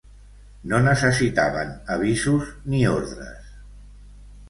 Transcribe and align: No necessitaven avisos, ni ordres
No 0.71 0.79
necessitaven 0.87 1.75
avisos, 1.99 2.51
ni 2.73 2.83
ordres 2.97 3.57